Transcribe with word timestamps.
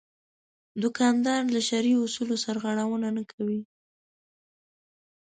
دوکاندار 0.81 1.41
له 1.53 1.59
شرعي 1.69 1.95
اصولو 2.05 2.35
سرغړونه 2.45 3.07
نه 3.17 3.23
کوي. 3.31 3.61